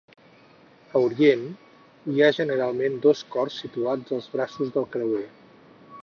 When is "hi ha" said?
2.13-2.31